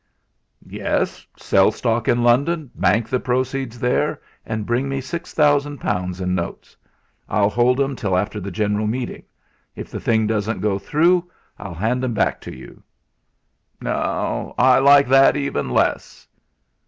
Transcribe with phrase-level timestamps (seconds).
[0.65, 1.27] "Yes.
[1.37, 6.33] Sell stock in London, bank the proceeds there, and bring me six thousand pounds in
[6.33, 6.75] notes.
[7.29, 9.21] I'll hold 'em till after the general meeting.
[9.75, 11.29] If the thing doesn't go through,
[11.59, 12.81] I'll hand 'em back to you."
[13.79, 16.27] "No; I like that even less."